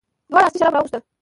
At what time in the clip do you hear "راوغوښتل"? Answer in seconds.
0.75-1.01